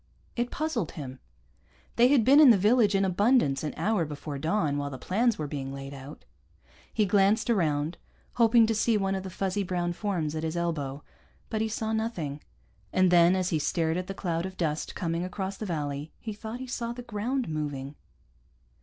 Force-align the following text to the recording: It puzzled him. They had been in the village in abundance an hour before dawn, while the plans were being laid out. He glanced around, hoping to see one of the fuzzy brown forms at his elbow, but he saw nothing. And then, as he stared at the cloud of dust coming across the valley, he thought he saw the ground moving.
It 0.35 0.49
puzzled 0.49 0.93
him. 0.93 1.19
They 1.95 2.07
had 2.07 2.25
been 2.25 2.39
in 2.39 2.49
the 2.49 2.57
village 2.57 2.95
in 2.95 3.05
abundance 3.05 3.63
an 3.63 3.75
hour 3.77 4.03
before 4.03 4.39
dawn, 4.39 4.79
while 4.79 4.89
the 4.89 4.97
plans 4.97 5.37
were 5.37 5.45
being 5.45 5.71
laid 5.71 5.93
out. 5.93 6.25
He 6.91 7.05
glanced 7.05 7.51
around, 7.51 7.99
hoping 8.33 8.65
to 8.65 8.73
see 8.73 8.97
one 8.97 9.13
of 9.13 9.21
the 9.21 9.29
fuzzy 9.29 9.61
brown 9.61 9.93
forms 9.93 10.33
at 10.33 10.41
his 10.41 10.57
elbow, 10.57 11.03
but 11.51 11.61
he 11.61 11.69
saw 11.69 11.93
nothing. 11.93 12.41
And 12.91 13.11
then, 13.11 13.35
as 13.35 13.49
he 13.49 13.59
stared 13.59 13.95
at 13.95 14.07
the 14.07 14.15
cloud 14.15 14.47
of 14.47 14.57
dust 14.57 14.95
coming 14.95 15.23
across 15.23 15.57
the 15.57 15.67
valley, 15.67 16.11
he 16.19 16.33
thought 16.33 16.59
he 16.59 16.65
saw 16.65 16.93
the 16.93 17.03
ground 17.03 17.47
moving. 17.47 17.93